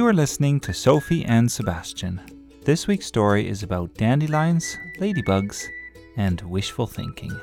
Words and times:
You 0.00 0.06
are 0.06 0.14
listening 0.14 0.60
to 0.60 0.72
Sophie 0.72 1.26
and 1.26 1.52
Sebastian. 1.52 2.22
This 2.64 2.86
week's 2.86 3.04
story 3.04 3.46
is 3.46 3.62
about 3.62 3.92
dandelions, 3.96 4.78
ladybugs, 4.98 5.66
and 6.16 6.40
wishful 6.40 6.86
thinking. 6.86 7.38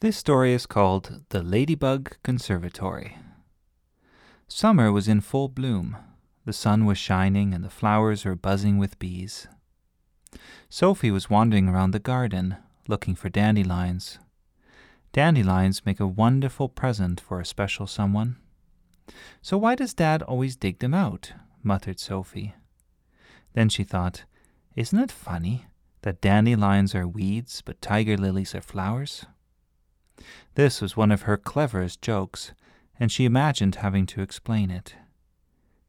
This 0.00 0.16
story 0.16 0.52
is 0.52 0.66
called 0.66 1.22
The 1.28 1.44
Ladybug 1.44 2.16
Conservatory. 2.24 3.18
Summer 4.48 4.90
was 4.90 5.06
in 5.06 5.20
full 5.20 5.48
bloom. 5.48 5.96
The 6.44 6.52
sun 6.52 6.86
was 6.86 6.98
shining 6.98 7.54
and 7.54 7.62
the 7.62 7.70
flowers 7.70 8.24
were 8.24 8.34
buzzing 8.34 8.78
with 8.78 8.98
bees. 8.98 9.46
Sophie 10.68 11.10
was 11.10 11.30
wandering 11.30 11.68
around 11.68 11.92
the 11.92 11.98
garden, 11.98 12.56
looking 12.88 13.14
for 13.14 13.28
dandelions. 13.28 14.18
Dandelions 15.12 15.86
make 15.86 16.00
a 16.00 16.06
wonderful 16.06 16.68
present 16.68 17.20
for 17.20 17.40
a 17.40 17.46
special 17.46 17.86
someone. 17.86 18.36
So 19.40 19.56
why 19.56 19.74
does 19.74 19.94
Dad 19.94 20.22
always 20.22 20.56
dig 20.56 20.80
them 20.80 20.94
out? 20.94 21.32
muttered 21.62 21.98
Sophie. 21.98 22.54
Then 23.54 23.68
she 23.68 23.84
thought, 23.84 24.24
Isn't 24.74 24.98
it 24.98 25.10
funny 25.10 25.66
that 26.02 26.20
dandelions 26.20 26.94
are 26.94 27.08
weeds 27.08 27.62
but 27.62 27.80
tiger 27.80 28.16
lilies 28.16 28.54
are 28.54 28.60
flowers? 28.60 29.24
This 30.54 30.80
was 30.80 30.96
one 30.96 31.10
of 31.10 31.22
her 31.22 31.36
cleverest 31.36 32.02
jokes, 32.02 32.52
and 32.98 33.10
she 33.10 33.24
imagined 33.24 33.76
having 33.76 34.06
to 34.06 34.22
explain 34.22 34.70
it. 34.70 34.94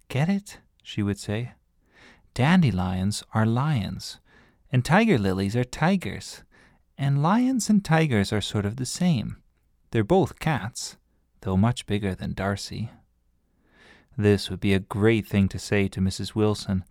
Get 0.10 0.30
it? 0.30 0.60
she 0.84 1.04
would 1.04 1.20
say. 1.20 1.52
Dandelions 2.34 3.24
are 3.34 3.46
lions, 3.46 4.20
and 4.72 4.84
tiger 4.84 5.18
lilies 5.18 5.56
are 5.56 5.64
tigers, 5.64 6.44
and 6.98 7.22
lions 7.22 7.70
and 7.70 7.84
tigers 7.86 8.34
are 8.34 8.42
sort 8.42 8.66
of 8.66 8.78
the 8.78 8.86
same. 8.86 9.38
They're 9.92 10.04
both 10.04 10.40
cats, 10.40 10.98
though 11.42 11.58
much 11.58 11.86
bigger 11.86 12.14
than 12.16 12.34
Darcy. 12.34 12.92
This 14.18 14.50
would 14.50 14.60
be 14.60 14.74
a 14.74 14.80
great 14.80 15.28
thing 15.28 15.48
to 15.50 15.60
say 15.60 15.88
to 15.90 16.02
Mrs. 16.02 16.34
Wilson, 16.34 16.84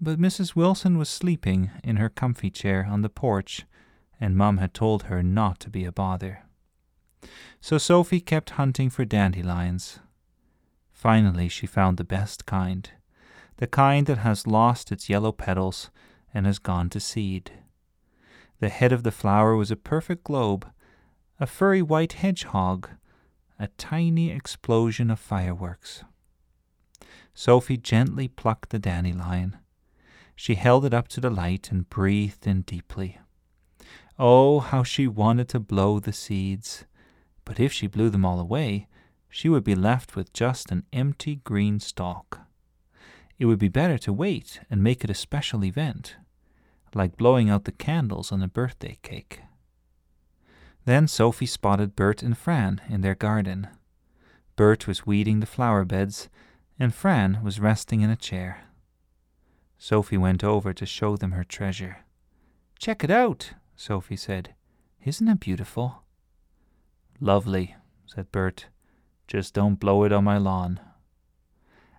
but 0.00 0.18
Mrs. 0.18 0.56
Wilson 0.56 0.98
was 0.98 1.08
sleeping 1.08 1.70
in 1.84 1.96
her 1.96 2.08
comfy 2.08 2.50
chair 2.50 2.86
on 2.88 3.02
the 3.02 3.10
porch, 3.10 3.66
and 4.20 4.36
Mum 4.36 4.58
had 4.58 4.74
told 4.74 5.04
her 5.04 5.22
not 5.22 5.60
to 5.60 5.70
be 5.70 5.84
a 5.84 5.92
bother. 5.92 6.44
So 7.60 7.78
Sophie 7.78 8.20
kept 8.20 8.50
hunting 8.50 8.90
for 8.90 9.04
dandelions. 9.04 10.00
Finally, 10.92 11.48
she 11.48 11.66
found 11.66 11.96
the 11.96 12.04
best 12.04 12.46
kind, 12.46 12.90
the 13.58 13.66
kind 13.66 14.06
that 14.06 14.18
has 14.18 14.46
lost 14.46 14.90
its 14.90 15.08
yellow 15.08 15.30
petals 15.30 15.90
and 16.34 16.46
has 16.46 16.58
gone 16.58 16.88
to 16.90 17.00
seed. 17.00 17.52
The 18.60 18.68
head 18.68 18.92
of 18.92 19.02
the 19.02 19.10
flower 19.10 19.56
was 19.56 19.70
a 19.70 19.76
perfect 19.76 20.24
globe, 20.24 20.70
a 21.40 21.46
furry 21.46 21.82
white 21.82 22.12
hedgehog, 22.14 22.90
a 23.58 23.68
tiny 23.76 24.30
explosion 24.30 25.10
of 25.10 25.18
fireworks. 25.18 26.04
Sophie 27.34 27.76
gently 27.76 28.28
plucked 28.28 28.70
the 28.70 28.78
dandelion. 28.78 29.56
She 30.36 30.54
held 30.54 30.84
it 30.84 30.94
up 30.94 31.08
to 31.08 31.20
the 31.20 31.30
light 31.30 31.70
and 31.70 31.88
breathed 31.88 32.46
in 32.46 32.62
deeply. 32.62 33.18
Oh, 34.18 34.60
how 34.60 34.82
she 34.82 35.06
wanted 35.06 35.48
to 35.48 35.60
blow 35.60 35.98
the 35.98 36.12
seeds! 36.12 36.84
But 37.44 37.58
if 37.58 37.72
she 37.72 37.86
blew 37.86 38.10
them 38.10 38.24
all 38.24 38.38
away, 38.38 38.86
she 39.28 39.48
would 39.48 39.64
be 39.64 39.74
left 39.74 40.14
with 40.14 40.32
just 40.32 40.70
an 40.70 40.84
empty 40.92 41.36
green 41.36 41.80
stalk. 41.80 42.40
It 43.38 43.46
would 43.46 43.58
be 43.58 43.68
better 43.68 43.98
to 43.98 44.12
wait 44.12 44.60
and 44.70 44.82
make 44.82 45.02
it 45.02 45.10
a 45.10 45.14
special 45.14 45.64
event 45.64 46.16
like 46.94 47.16
blowing 47.16 47.48
out 47.48 47.64
the 47.64 47.72
candles 47.72 48.32
on 48.32 48.42
a 48.42 48.48
birthday 48.48 48.98
cake. 49.02 49.40
Then 50.84 51.06
Sophie 51.06 51.46
spotted 51.46 51.94
Bert 51.94 52.22
and 52.22 52.36
Fran 52.36 52.80
in 52.88 53.02
their 53.02 53.14
garden. 53.14 53.68
Bert 54.56 54.86
was 54.86 55.06
weeding 55.06 55.40
the 55.40 55.46
flower 55.46 55.84
beds, 55.84 56.28
and 56.78 56.94
Fran 56.94 57.42
was 57.42 57.60
resting 57.60 58.00
in 58.00 58.10
a 58.10 58.16
chair. 58.16 58.64
Sophie 59.78 60.16
went 60.16 60.44
over 60.44 60.72
to 60.72 60.86
show 60.86 61.16
them 61.16 61.32
her 61.32 61.44
treasure. 61.44 62.04
Check 62.78 63.04
it 63.04 63.10
out, 63.10 63.52
Sophie 63.76 64.16
said. 64.16 64.54
Isn't 65.04 65.28
it 65.28 65.40
beautiful? 65.40 66.02
Lovely, 67.20 67.76
said 68.06 68.30
Bert. 68.32 68.66
Just 69.26 69.54
don't 69.54 69.80
blow 69.80 70.04
it 70.04 70.12
on 70.12 70.24
my 70.24 70.38
lawn. 70.38 70.80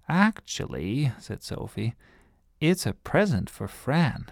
Actually, 0.07 1.11
said 1.19 1.41
Sophie, 1.41 1.95
it's 2.59 2.85
a 2.85 2.93
present 2.93 3.49
for 3.49 3.67
Fran. 3.67 4.25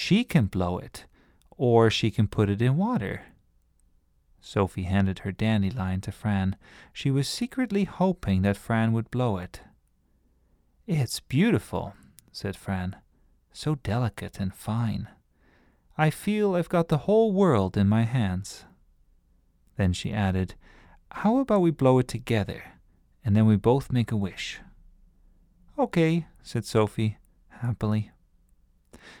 She 0.00 0.22
can 0.22 0.46
blow 0.46 0.78
it, 0.78 1.06
or 1.56 1.90
she 1.90 2.12
can 2.12 2.28
put 2.28 2.48
it 2.48 2.62
in 2.62 2.76
water. 2.76 3.22
Sophie 4.40 4.84
handed 4.84 5.18
her 5.18 5.32
dandelion 5.32 6.00
to 6.02 6.12
Fran. 6.12 6.54
She 6.92 7.10
was 7.10 7.26
secretly 7.26 7.82
hoping 7.82 8.42
that 8.42 8.56
Fran 8.56 8.92
would 8.92 9.10
blow 9.10 9.38
it. 9.38 9.62
It's 10.86 11.18
beautiful, 11.18 11.94
said 12.30 12.54
Fran. 12.54 12.94
So 13.52 13.74
delicate 13.74 14.38
and 14.38 14.54
fine. 14.54 15.08
I 15.96 16.10
feel 16.10 16.54
I've 16.54 16.68
got 16.68 16.86
the 16.86 17.04
whole 17.08 17.32
world 17.32 17.76
in 17.76 17.88
my 17.88 18.04
hands. 18.04 18.66
Then 19.76 19.92
she 19.92 20.12
added, 20.12 20.54
How 21.10 21.38
about 21.38 21.60
we 21.60 21.72
blow 21.72 21.98
it 21.98 22.06
together, 22.06 22.62
and 23.24 23.34
then 23.34 23.46
we 23.46 23.56
both 23.56 23.90
make 23.90 24.12
a 24.12 24.16
wish? 24.16 24.60
Okay, 25.76 26.26
said 26.40 26.64
Sophie, 26.64 27.18
happily. 27.48 28.12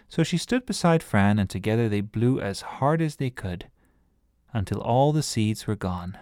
So 0.08 0.22
she 0.22 0.38
stood 0.38 0.66
beside 0.66 1.02
Fran, 1.02 1.38
and 1.38 1.48
together 1.48 1.88
they 1.88 2.00
blew 2.00 2.40
as 2.40 2.60
hard 2.60 3.00
as 3.00 3.16
they 3.16 3.30
could, 3.30 3.68
until 4.52 4.80
all 4.80 5.12
the 5.12 5.22
seeds 5.22 5.66
were 5.66 5.76
gone. 5.76 6.18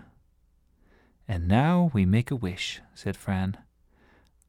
And 1.29 1.49
now 1.49 1.91
we 1.93 2.05
make 2.05 2.31
a 2.31 2.37
wish, 2.37 2.81
said 2.95 3.17
Fran. 3.17 3.57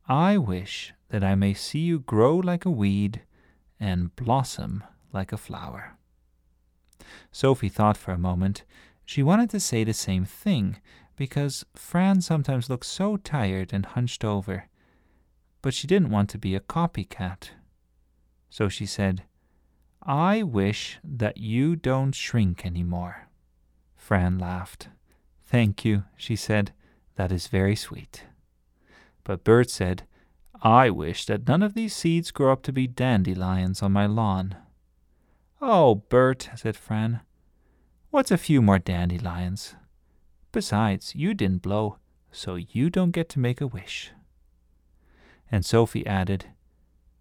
I 0.08 0.38
wish 0.38 0.94
that 1.10 1.24
I 1.24 1.36
may 1.36 1.54
see 1.54 1.80
you 1.80 2.00
grow 2.00 2.36
like 2.38 2.66
a 2.66 2.72
weed 2.72 3.22
and 3.80 4.16
blossom 4.16 4.84
like 5.14 5.32
a 5.32 5.38
flower. 5.38 5.98
Sophie 7.32 7.70
thought 7.70 7.98
for 7.98 8.12
a 8.12 8.18
moment. 8.18 8.64
She 9.06 9.24
wanted 9.24 9.50
to 9.52 9.60
say 9.60 9.84
the 9.84 9.94
same 9.94 10.26
thing, 10.26 10.78
because 11.16 11.66
Fran 11.76 12.22
sometimes 12.22 12.70
looked 12.70 12.86
so 12.86 13.18
tired 13.18 13.74
and 13.74 13.86
hunched 13.86 14.24
over, 14.24 14.68
but 15.62 15.74
she 15.74 15.88
didn't 15.88 16.12
want 16.12 16.30
to 16.30 16.38
be 16.38 16.56
a 16.56 16.60
copycat. 16.60 17.52
So 18.50 18.70
she 18.70 18.86
said, 18.86 19.24
I 20.02 20.44
wish 20.44 21.00
that 21.04 21.38
you 21.38 21.76
don't 21.76 22.14
shrink 22.14 22.66
any 22.66 22.84
more. 22.84 23.28
Fran 23.96 24.40
laughed. 24.40 24.90
Thank 25.46 25.84
you, 25.84 26.04
she 26.16 26.36
said. 26.36 26.72
That 27.16 27.32
is 27.32 27.48
very 27.48 27.76
sweet. 27.76 28.24
But 29.24 29.44
Bert 29.44 29.70
said, 29.70 30.04
I 30.62 30.90
wish 30.90 31.26
that 31.26 31.48
none 31.48 31.62
of 31.62 31.74
these 31.74 31.96
seeds 31.96 32.32
grow 32.32 32.52
up 32.52 32.64
to 32.64 32.74
be 32.74 32.88
dandelions 32.88 33.84
on 33.84 33.92
my 33.92 34.06
lawn. 34.06 34.56
Oh, 35.62 35.96
Bert, 35.96 36.50
said 36.56 36.78
Fran, 36.78 37.22
what's 38.10 38.32
a 38.32 38.38
few 38.38 38.62
more 38.62 38.80
dandelions? 38.80 39.76
Besides, 40.52 41.16
you 41.16 41.34
didn't 41.34 41.62
blow, 41.62 41.98
so 42.32 42.56
you 42.56 42.90
don't 42.90 43.12
get 43.12 43.30
to 43.30 43.40
make 43.40 43.62
a 43.62 43.68
wish. 43.68 44.12
And 45.52 45.66
Sophie 45.66 46.06
added, 46.06 46.46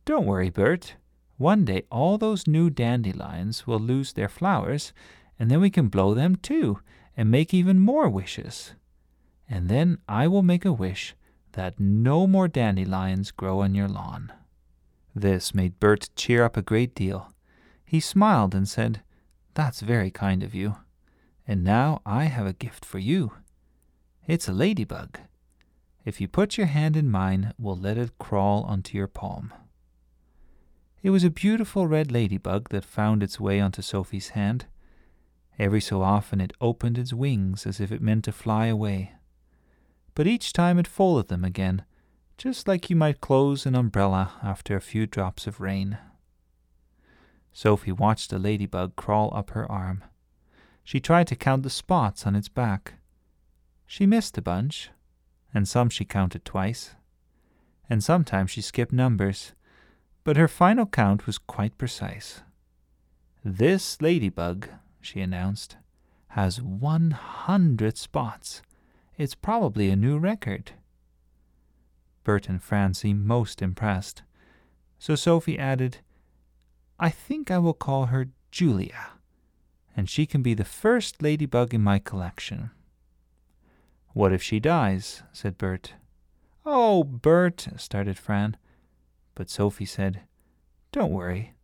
Don't 0.04 0.26
worry, 0.26 0.50
Bert. 0.50 0.94
One 1.38 1.64
day 1.64 1.82
all 1.90 2.16
those 2.16 2.46
new 2.46 2.70
dandelions 2.70 3.66
will 3.66 3.78
lose 3.78 4.12
their 4.12 4.28
flowers, 4.28 4.92
and 5.38 5.50
then 5.50 5.60
we 5.60 5.70
can 5.70 5.88
blow 5.88 6.14
them 6.14 6.36
too, 6.36 6.80
and 7.16 7.30
make 7.30 7.52
even 7.52 7.78
more 7.78 8.08
wishes. 8.08 8.72
And 9.48 9.68
then 9.68 9.98
I 10.08 10.28
will 10.28 10.42
make 10.42 10.64
a 10.64 10.72
wish 10.72 11.14
that 11.52 11.78
no 11.78 12.26
more 12.26 12.48
dandelions 12.48 13.30
grow 13.30 13.60
on 13.60 13.74
your 13.74 13.88
lawn. 13.88 14.32
This 15.14 15.54
made 15.54 15.80
Bert 15.80 16.10
cheer 16.16 16.44
up 16.44 16.56
a 16.56 16.62
great 16.62 16.94
deal. 16.94 17.32
He 17.84 18.00
smiled 18.00 18.54
and 18.54 18.68
said, 18.68 19.02
That's 19.54 19.80
very 19.80 20.10
kind 20.10 20.42
of 20.42 20.54
you. 20.54 20.76
And 21.46 21.62
now 21.62 22.02
I 22.04 22.24
have 22.24 22.46
a 22.46 22.52
gift 22.52 22.84
for 22.84 22.98
you. 22.98 23.32
It's 24.26 24.48
a 24.48 24.52
ladybug. 24.52 25.18
If 26.04 26.20
you 26.20 26.28
put 26.28 26.58
your 26.58 26.66
hand 26.66 26.96
in 26.96 27.10
mine, 27.10 27.52
we'll 27.58 27.78
let 27.78 27.96
it 27.96 28.18
crawl 28.18 28.64
onto 28.64 28.98
your 28.98 29.06
palm. 29.06 29.52
It 31.06 31.10
was 31.10 31.22
a 31.22 31.30
beautiful 31.30 31.86
red 31.86 32.10
ladybug 32.10 32.70
that 32.70 32.84
found 32.84 33.22
its 33.22 33.38
way 33.38 33.60
onto 33.60 33.80
Sophie's 33.80 34.30
hand. 34.30 34.66
Every 35.56 35.80
so 35.80 36.02
often 36.02 36.40
it 36.40 36.52
opened 36.60 36.98
its 36.98 37.12
wings 37.12 37.64
as 37.64 37.78
if 37.78 37.92
it 37.92 38.02
meant 38.02 38.24
to 38.24 38.32
fly 38.32 38.66
away. 38.66 39.12
But 40.16 40.26
each 40.26 40.52
time 40.52 40.80
it 40.80 40.88
folded 40.88 41.28
them 41.28 41.44
again, 41.44 41.84
just 42.36 42.66
like 42.66 42.90
you 42.90 42.96
might 42.96 43.20
close 43.20 43.66
an 43.66 43.76
umbrella 43.76 44.32
after 44.42 44.74
a 44.74 44.80
few 44.80 45.06
drops 45.06 45.46
of 45.46 45.60
rain. 45.60 45.96
Sophie 47.52 47.92
watched 47.92 48.30
the 48.30 48.38
ladybug 48.40 48.96
crawl 48.96 49.32
up 49.32 49.50
her 49.50 49.70
arm. 49.70 50.02
She 50.82 50.98
tried 50.98 51.28
to 51.28 51.36
count 51.36 51.62
the 51.62 51.70
spots 51.70 52.26
on 52.26 52.34
its 52.34 52.48
back. 52.48 52.94
She 53.86 54.06
missed 54.06 54.36
a 54.38 54.42
bunch, 54.42 54.90
and 55.54 55.68
some 55.68 55.88
she 55.88 56.04
counted 56.04 56.44
twice, 56.44 56.96
and 57.88 58.02
sometimes 58.02 58.50
she 58.50 58.60
skipped 58.60 58.92
numbers 58.92 59.52
but 60.26 60.36
her 60.36 60.48
final 60.48 60.86
count 60.86 61.24
was 61.24 61.38
quite 61.38 61.78
precise. 61.78 62.42
This 63.44 64.02
ladybug, 64.02 64.68
she 65.00 65.20
announced, 65.20 65.76
has 66.30 66.60
100 66.60 67.96
spots. 67.96 68.60
It's 69.16 69.36
probably 69.36 69.88
a 69.88 69.94
new 69.94 70.18
record. 70.18 70.72
Bert 72.24 72.48
and 72.48 72.60
Fran 72.60 72.94
seemed 72.94 73.24
most 73.24 73.62
impressed. 73.62 74.24
So 74.98 75.14
Sophie 75.14 75.60
added, 75.60 75.98
I 76.98 77.08
think 77.08 77.52
I 77.52 77.58
will 77.58 77.72
call 77.72 78.06
her 78.06 78.30
Julia, 78.50 79.10
and 79.96 80.10
she 80.10 80.26
can 80.26 80.42
be 80.42 80.54
the 80.54 80.64
first 80.64 81.22
ladybug 81.22 81.72
in 81.72 81.82
my 81.82 82.00
collection. 82.00 82.70
What 84.12 84.32
if 84.32 84.42
she 84.42 84.58
dies? 84.58 85.22
said 85.32 85.56
Bert. 85.56 85.92
Oh, 86.64 87.04
Bert, 87.04 87.68
started 87.76 88.18
Fran. 88.18 88.56
But 89.36 89.50
Sophie 89.50 89.84
said, 89.84 90.22
Don't 90.90 91.12
worry. 91.12 91.54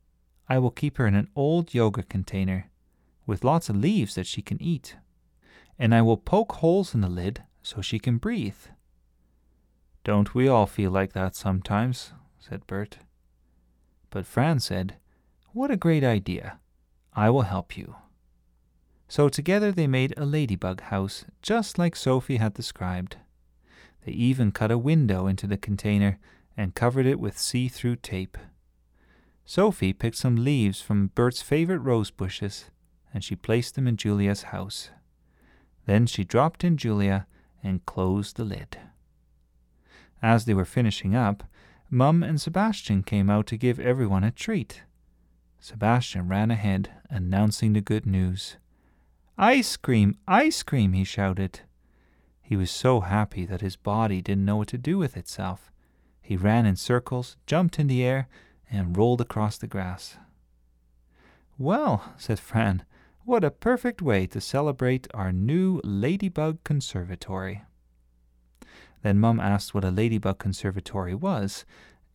I 0.49 0.59
will 0.59 0.71
keep 0.71 0.99
her 0.99 1.07
in 1.07 1.17
an 1.17 1.31
old 1.35 1.75
yoga 1.75 2.05
container 2.05 2.71
with 3.27 3.43
lots 3.43 3.69
of 3.69 3.77
leaves 3.77 4.15
that 4.15 4.27
she 4.27 4.43
can 4.43 4.63
eat. 4.63 4.97
And 5.79 5.95
I 5.95 6.03
will 6.03 6.19
poke 6.19 6.53
holes 6.53 6.95
in 6.95 7.01
the 7.01 7.09
lid 7.09 7.43
so 7.63 7.81
she 7.81 7.99
can 7.99 8.19
breathe. 8.19 8.67
Don't 10.05 10.35
we 10.35 10.47
all 10.49 10.67
feel 10.67 10.91
like 10.91 11.15
that 11.15 11.35
sometimes? 11.35 12.13
said 12.39 12.67
Bert. 12.67 12.99
But 14.11 14.27
Fran 14.27 14.61
said, 14.61 14.97
What 15.53 15.71
a 15.71 15.77
great 15.77 16.05
idea. 16.05 16.59
I 17.15 17.31
will 17.31 17.43
help 17.43 17.77
you. 17.77 17.97
So 19.09 19.29
together 19.29 19.73
they 19.73 19.87
made 19.87 20.13
a 20.17 20.27
ladybug 20.27 20.83
house 20.83 21.25
just 21.41 21.79
like 21.79 21.97
Sophie 21.97 22.37
had 22.37 22.53
described. 22.53 23.17
They 24.05 24.13
even 24.13 24.53
cut 24.53 24.71
a 24.71 24.79
window 24.79 25.27
into 25.27 25.47
the 25.47 25.57
container 25.57 26.19
and 26.57 26.75
covered 26.75 27.07
it 27.07 27.21
with 27.21 27.39
see 27.39 27.69
through 27.69 27.97
tape. 27.97 28.39
Sophie 29.45 29.93
picked 29.93 30.17
some 30.17 30.37
leaves 30.37 30.81
from 30.81 31.11
Bert's 31.15 31.43
favorite 31.43 31.81
rose 31.81 32.11
bushes 32.11 32.67
and 33.13 33.23
she 33.23 33.37
placed 33.37 33.75
them 33.75 33.87
in 33.87 33.97
Julia's 33.97 34.45
house. 34.45 34.91
Then 35.87 36.07
she 36.07 36.25
dropped 36.25 36.65
in 36.65 36.77
Julia 36.77 37.27
and 37.63 37.85
closed 37.87 38.37
the 38.37 38.45
lid. 38.45 38.79
As 40.23 40.45
they 40.45 40.55
were 40.55 40.65
finishing 40.65 41.15
up, 41.15 41.45
Mum 41.91 42.23
and 42.23 42.41
Sebastian 42.41 43.03
came 43.03 43.29
out 43.29 43.47
to 43.49 43.57
give 43.57 43.79
everyone 43.79 44.25
a 44.25 44.31
treat. 44.31 44.83
Sebastian 45.61 46.29
ran 46.29 46.51
ahead, 46.51 46.91
announcing 47.11 47.73
the 47.73 47.81
good 47.81 48.07
news. 48.07 48.57
Ice 49.37 49.77
cream! 49.77 50.17
Ice 50.27 50.63
cream! 50.63 50.93
he 50.93 51.05
shouted. 51.05 51.61
He 52.41 52.57
was 52.57 52.71
so 52.71 53.01
happy 53.01 53.45
that 53.47 53.61
his 53.61 53.77
body 53.77 54.23
didn't 54.23 54.45
know 54.45 54.57
what 54.57 54.69
to 54.69 54.79
do 54.79 54.99
with 54.99 55.17
itself. 55.17 55.71
He 56.23 56.37
ran 56.37 56.65
in 56.65 56.77
circles, 56.77 57.37
jumped 57.47 57.79
in 57.79 57.89
the 57.89 58.03
air, 58.03 58.29
and 58.71 58.97
rolled 58.97 59.21
across 59.21 59.59
the 59.59 59.67
grass. 59.67 60.17
Well, 61.59 62.15
said 62.17 62.39
Fran, 62.39 62.85
what 63.25 63.45
a 63.45 63.51
perfect 63.51 64.01
way 64.01 64.27
to 64.29 64.41
celebrate 64.41 65.07
our 65.13 65.33
new 65.33 65.81
Ladybug 65.85 66.65
Conservatory. 66.65 67.63
Then 69.03 69.19
Mum 69.19 69.41
asked 69.41 69.75
what 69.75 69.85
a 69.85 69.91
Ladybug 69.91 70.39
Conservatory 70.39 71.15
was, 71.15 71.65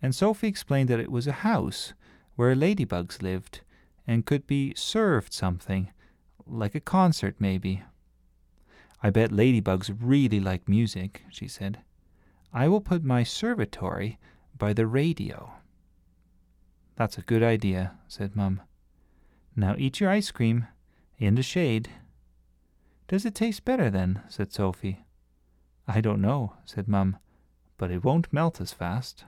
and 0.01 0.15
Sophie 0.15 0.48
explained 0.48 0.89
that 0.89 1.00
it 1.00 1.12
was 1.12 1.27
a 1.27 1.44
house 1.44 1.94
where 2.36 2.56
ladybugs 2.56 3.21
lived 3.21 3.62
and 4.06 4.25
could 4.25 4.48
be 4.48 4.74
served 4.75 5.33
something, 5.33 5.92
like 6.45 6.75
a 6.75 6.80
concert 6.80 7.36
maybe. 7.39 7.83
I 9.04 9.09
bet 9.09 9.31
ladybugs 9.31 9.95
really 10.00 10.39
like 10.39 10.69
music, 10.69 11.24
she 11.30 11.48
said. 11.48 11.80
I 12.53 12.67
will 12.67 12.81
put 12.81 13.03
my 13.03 13.23
servatory 13.23 14.17
by 14.57 14.73
the 14.73 14.88
radio. 14.88 15.51
That's 16.95 17.17
a 17.17 17.21
good 17.21 17.44
idea, 17.44 17.94
said 18.07 18.35
Mum. 18.35 18.61
Now 19.55 19.75
eat 19.77 19.99
your 19.99 20.09
ice 20.09 20.31
cream 20.31 20.67
in 21.17 21.35
the 21.35 21.44
shade. 21.44 21.89
Does 23.07 23.25
it 23.25 23.35
taste 23.35 23.65
better 23.65 23.89
then? 23.89 24.21
said 24.27 24.51
Sophie. 24.51 25.05
I 25.88 26.01
don't 26.01 26.21
know, 26.21 26.53
said 26.65 26.88
Mum, 26.88 27.17
but 27.77 27.91
it 27.91 28.03
won't 28.03 28.33
melt 28.33 28.59
as 28.59 28.73
fast. 28.73 29.25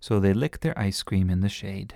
So 0.00 0.20
they 0.20 0.32
licked 0.32 0.60
their 0.60 0.78
ice 0.78 1.02
cream 1.02 1.30
in 1.30 1.40
the 1.40 1.48
shade. 1.48 1.94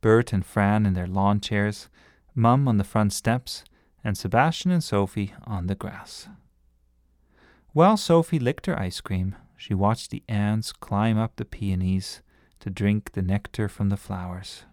Bert 0.00 0.32
and 0.32 0.44
Fran 0.44 0.84
in 0.84 0.94
their 0.94 1.06
lawn 1.06 1.40
chairs, 1.40 1.88
Mum 2.34 2.68
on 2.68 2.76
the 2.76 2.84
front 2.84 3.12
steps, 3.12 3.64
and 4.04 4.18
Sebastian 4.18 4.70
and 4.70 4.82
Sophie 4.82 5.32
on 5.44 5.68
the 5.68 5.74
grass. 5.74 6.28
While 7.72 7.96
Sophie 7.96 8.38
licked 8.38 8.66
her 8.66 8.78
ice 8.78 9.00
cream, 9.00 9.34
she 9.56 9.72
watched 9.72 10.10
the 10.10 10.22
ants 10.28 10.72
climb 10.72 11.16
up 11.16 11.36
the 11.36 11.46
peonies 11.46 12.20
to 12.60 12.68
drink 12.68 13.12
the 13.12 13.22
nectar 13.22 13.66
from 13.66 13.88
the 13.88 13.96
flowers. 13.96 14.64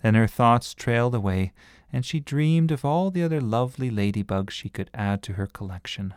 Then 0.00 0.14
her 0.14 0.28
thoughts 0.28 0.72
trailed 0.72 1.16
away, 1.16 1.52
and 1.92 2.06
she 2.06 2.20
dreamed 2.20 2.70
of 2.70 2.84
all 2.84 3.10
the 3.10 3.24
other 3.24 3.40
lovely 3.40 3.90
ladybugs 3.90 4.52
she 4.52 4.68
could 4.68 4.88
add 4.94 5.20
to 5.24 5.32
her 5.32 5.48
collection. 5.48 6.14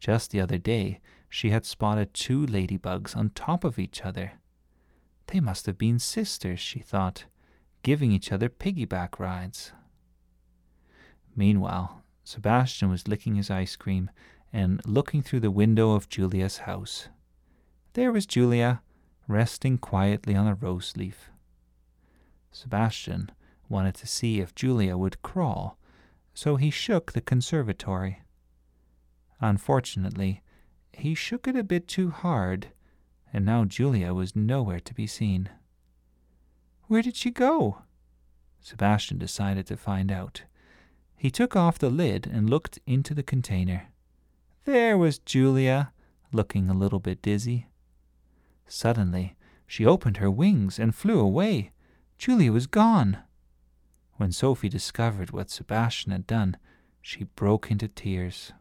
Just 0.00 0.32
the 0.32 0.40
other 0.40 0.58
day, 0.58 1.00
she 1.28 1.50
had 1.50 1.64
spotted 1.64 2.12
two 2.12 2.44
ladybugs 2.46 3.16
on 3.16 3.30
top 3.30 3.62
of 3.62 3.78
each 3.78 4.02
other. 4.02 4.32
They 5.28 5.38
must 5.38 5.66
have 5.66 5.78
been 5.78 6.00
sisters, 6.00 6.58
she 6.58 6.80
thought, 6.80 7.26
giving 7.84 8.10
each 8.10 8.32
other 8.32 8.48
piggyback 8.48 9.20
rides. 9.20 9.72
Meanwhile, 11.36 12.02
Sebastian 12.24 12.90
was 12.90 13.06
licking 13.06 13.36
his 13.36 13.50
ice 13.50 13.76
cream 13.76 14.10
and 14.52 14.80
looking 14.84 15.22
through 15.22 15.40
the 15.40 15.50
window 15.50 15.92
of 15.92 16.08
Julia's 16.08 16.58
house. 16.58 17.08
There 17.94 18.12
was 18.12 18.26
Julia, 18.26 18.82
resting 19.28 19.78
quietly 19.78 20.34
on 20.34 20.46
a 20.46 20.54
rose 20.54 20.94
leaf. 20.96 21.30
Sebastian 22.52 23.30
wanted 23.68 23.94
to 23.96 24.06
see 24.06 24.40
if 24.40 24.54
Julia 24.54 24.96
would 24.96 25.22
crawl, 25.22 25.78
so 26.34 26.56
he 26.56 26.70
shook 26.70 27.12
the 27.12 27.20
conservatory. 27.20 28.22
Unfortunately, 29.40 30.42
he 30.92 31.14
shook 31.14 31.46
it 31.46 31.56
a 31.56 31.64
bit 31.64 31.86
too 31.86 32.10
hard, 32.10 32.68
and 33.32 33.44
now 33.44 33.64
Julia 33.64 34.12
was 34.12 34.34
nowhere 34.34 34.80
to 34.80 34.94
be 34.94 35.06
seen. 35.06 35.48
Where 36.88 37.02
did 37.02 37.16
she 37.16 37.30
go? 37.30 37.82
Sebastian 38.60 39.18
decided 39.18 39.66
to 39.68 39.76
find 39.76 40.10
out. 40.10 40.42
He 41.16 41.30
took 41.30 41.54
off 41.54 41.78
the 41.78 41.90
lid 41.90 42.26
and 42.26 42.50
looked 42.50 42.78
into 42.86 43.14
the 43.14 43.22
container. 43.22 43.89
There 44.70 44.96
was 44.96 45.18
Julia, 45.18 45.92
looking 46.32 46.70
a 46.70 46.74
little 46.74 47.00
bit 47.00 47.20
dizzy. 47.22 47.66
Suddenly, 48.68 49.34
she 49.66 49.84
opened 49.84 50.18
her 50.18 50.30
wings 50.30 50.78
and 50.78 50.94
flew 50.94 51.18
away. 51.18 51.72
Julia 52.18 52.52
was 52.52 52.68
gone. 52.68 53.18
When 54.12 54.30
Sophie 54.30 54.68
discovered 54.68 55.32
what 55.32 55.50
Sebastian 55.50 56.12
had 56.12 56.24
done, 56.24 56.56
she 57.02 57.24
broke 57.24 57.72
into 57.72 57.88
tears. 57.88 58.52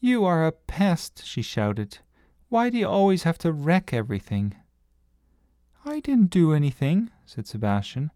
You 0.00 0.24
are 0.24 0.46
a 0.46 0.52
pest, 0.52 1.26
she 1.26 1.42
shouted. 1.42 1.98
Why 2.48 2.70
do 2.70 2.78
you 2.78 2.88
always 2.88 3.24
have 3.24 3.36
to 3.40 3.52
wreck 3.52 3.92
everything? 3.92 4.54
I 5.84 6.00
didn't 6.00 6.30
do 6.30 6.54
anything, 6.54 7.10
said 7.26 7.46
Sebastian. 7.46 8.12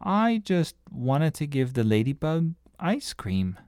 I 0.00 0.40
just 0.44 0.76
wanted 0.92 1.34
to 1.34 1.48
give 1.48 1.72
the 1.72 1.82
ladybug 1.82 2.54
ice 2.78 3.14
cream. 3.14 3.58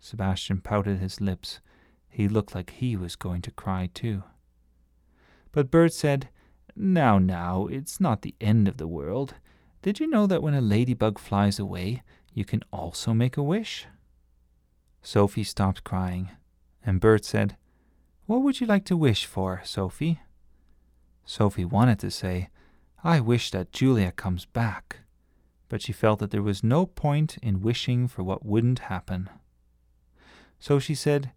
Sebastian 0.00 0.60
pouted 0.60 0.98
his 0.98 1.20
lips. 1.20 1.60
He 2.08 2.28
looked 2.28 2.54
like 2.54 2.70
he 2.70 2.96
was 2.96 3.16
going 3.16 3.42
to 3.42 3.50
cry 3.50 3.90
too. 3.92 4.22
But 5.52 5.70
Bert 5.70 5.92
said, 5.92 6.28
Now, 6.74 7.18
now, 7.18 7.66
it's 7.66 8.00
not 8.00 8.22
the 8.22 8.34
end 8.40 8.68
of 8.68 8.76
the 8.76 8.86
world. 8.86 9.34
Did 9.82 10.00
you 10.00 10.06
know 10.06 10.26
that 10.26 10.42
when 10.42 10.54
a 10.54 10.60
ladybug 10.60 11.18
flies 11.18 11.58
away, 11.58 12.02
you 12.32 12.44
can 12.44 12.62
also 12.72 13.14
make 13.14 13.36
a 13.36 13.42
wish? 13.42 13.86
Sophie 15.02 15.44
stopped 15.44 15.84
crying, 15.84 16.30
and 16.84 17.00
Bert 17.00 17.24
said, 17.24 17.56
What 18.26 18.42
would 18.42 18.60
you 18.60 18.66
like 18.66 18.84
to 18.86 18.96
wish 18.96 19.24
for, 19.24 19.62
Sophie? 19.64 20.20
Sophie 21.24 21.64
wanted 21.64 21.98
to 22.00 22.10
say, 22.10 22.50
I 23.04 23.20
wish 23.20 23.50
that 23.52 23.72
Julia 23.72 24.10
comes 24.10 24.46
back, 24.46 24.98
but 25.68 25.80
she 25.80 25.92
felt 25.92 26.18
that 26.18 26.30
there 26.30 26.42
was 26.42 26.64
no 26.64 26.86
point 26.86 27.38
in 27.42 27.62
wishing 27.62 28.08
for 28.08 28.22
what 28.22 28.44
wouldn't 28.44 28.80
happen. 28.80 29.28
So 30.58 30.78
she 30.78 30.94
said, 30.94 31.32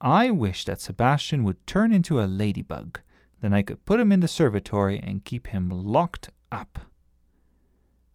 I 0.00 0.30
wish 0.30 0.64
that 0.64 0.80
Sebastian 0.80 1.44
would 1.44 1.66
turn 1.66 1.92
into 1.92 2.20
a 2.20 2.26
ladybug. 2.26 3.00
Then 3.40 3.52
I 3.52 3.62
could 3.62 3.84
put 3.84 4.00
him 4.00 4.12
in 4.12 4.20
the 4.20 4.28
servatory 4.28 4.98
and 4.98 5.24
keep 5.24 5.48
him 5.48 5.68
locked 5.70 6.30
up. 6.50 6.78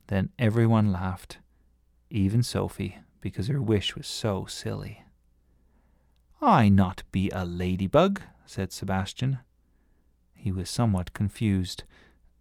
Then 0.07 0.29
everyone 0.37 0.91
laughed, 0.91 1.39
even 2.09 2.43
Sophie, 2.43 2.97
because 3.21 3.47
her 3.47 3.61
wish 3.61 3.95
was 3.95 4.07
so 4.07 4.45
silly. 4.45 5.03
I 6.41 6.67
not 6.67 7.03
be 7.11 7.29
a 7.29 7.45
ladybug, 7.45 8.21
said 8.45 8.73
Sebastian. 8.73 9.39
He 10.33 10.51
was 10.51 10.69
somewhat 10.69 11.13
confused, 11.13 11.83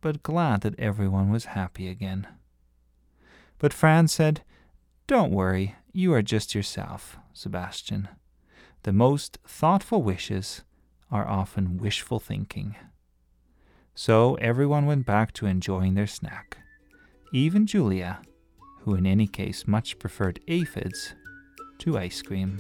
but 0.00 0.25
glad 0.25 0.62
that 0.62 0.78
everyone 0.78 1.30
was 1.30 1.46
happy 1.46 1.88
again. 1.88 2.26
But 3.58 3.72
Fran 3.72 4.08
said, 4.08 4.42
Don't 5.12 5.31
worry, 5.31 5.75
you 5.92 6.14
are 6.14 6.23
just 6.23 6.54
yourself, 6.54 7.19
Sebastian. 7.35 8.09
The 8.85 8.95
most 8.95 9.37
thoughtful 9.47 10.02
wishes 10.02 10.62
are 11.11 11.28
often 11.28 11.76
wishful 11.76 12.19
thinking. 12.19 12.76
So 13.95 14.37
everyone 14.37 14.87
went 14.87 15.04
back 15.04 15.35
to 15.35 15.45
enjoying 15.45 15.92
their 15.92 16.07
snack. 16.07 16.57
even 17.31 17.66
Julia, 17.66 18.23
who 18.81 18.95
in 18.95 19.04
any 19.04 19.26
case 19.26 19.69
much 19.69 19.99
preferred 19.99 20.40
aphids 20.49 21.14
to 21.81 21.99
ice 21.99 22.23
cream. 22.23 22.59